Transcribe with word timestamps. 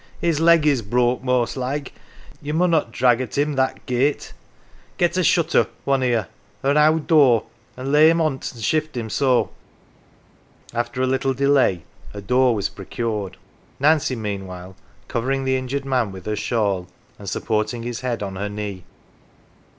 "His 0.19 0.39
leg 0.39 0.65
is 0.65 0.81
broke 0.81 1.23
most 1.23 1.55
like 1.55 1.93
ye 2.41 2.51
munnot 2.53 2.91
drag 2.91 3.21
at 3.21 3.37
him 3.37 3.53
that 3.53 3.85
gate. 3.85 4.33
Get 4.97 5.15
a 5.15 5.23
shutter, 5.23 5.67
one 5.85 6.01
o' 6.01 6.05
you, 6.07 6.25
or 6.63 6.71
an 6.71 6.77
owd 6.77 7.05
door, 7.05 7.43
an 7.77 7.91
lay 7.91 8.09
him 8.09 8.19
on't, 8.19 8.51
and 8.51 8.63
shift 8.63 8.97
him 8.97 9.11
so." 9.11 9.51
After 10.73 11.03
a 11.03 11.05
little 11.05 11.35
delay 11.35 11.83
a 12.15 12.19
door 12.21 12.55
was 12.55 12.67
procured; 12.67 13.37
Nancy, 13.79 14.15
meanwhile, 14.15 14.75
covering 15.07 15.43
the 15.43 15.55
injured 15.55 15.85
man 15.85 16.11
with 16.11 16.25
her 16.25 16.35
shawl, 16.35 16.87
and 17.19 17.29
supporting 17.29 17.83
his 17.83 18.01
head 18.01 18.23
on 18.23 18.37
her 18.37 18.49
knee. 18.49 18.83